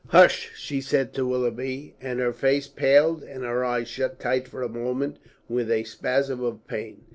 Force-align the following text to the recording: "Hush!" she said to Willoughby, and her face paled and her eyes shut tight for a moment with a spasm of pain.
"Hush!" 0.07 0.51
she 0.55 0.81
said 0.81 1.13
to 1.13 1.27
Willoughby, 1.27 1.93
and 2.01 2.19
her 2.19 2.33
face 2.33 2.67
paled 2.67 3.21
and 3.21 3.43
her 3.43 3.63
eyes 3.63 3.87
shut 3.87 4.19
tight 4.19 4.47
for 4.47 4.63
a 4.63 4.67
moment 4.67 5.17
with 5.47 5.69
a 5.69 5.83
spasm 5.83 6.41
of 6.41 6.65
pain. 6.65 7.05